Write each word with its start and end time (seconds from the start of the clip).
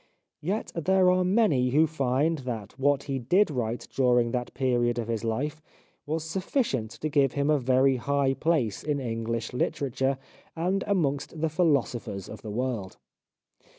Yet 0.41 0.71
there 0.75 1.11
are 1.11 1.23
many 1.23 1.69
who 1.69 1.85
find 1.85 2.39
that 2.39 2.71
what 2.79 3.03
he 3.03 3.19
did 3.19 3.51
write 3.51 3.87
during 3.93 4.31
that 4.31 4.51
period 4.55 4.97
of 4.97 5.07
his 5.07 5.23
life 5.23 5.61
was 6.07 6.23
sufficient 6.23 6.89
to 7.01 7.07
give 7.07 7.33
him 7.33 7.51
a 7.51 7.59
very 7.59 7.97
high 7.97 8.33
place 8.33 8.81
in 8.83 8.97
Enghsh 8.97 9.53
literature 9.53 10.17
and 10.55 10.83
amongst 10.87 11.39
the 11.39 11.49
philosophers 11.49 12.29
of 12.29 12.41
the 12.41 12.49
world. 12.49 12.97